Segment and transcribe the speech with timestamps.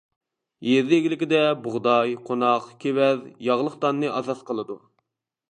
[0.67, 4.81] يېزا ئىگىلىكىدە بۇغداي، قوناق، كېۋەز، ياغلىق داننى ئاساس قىلىدۇ.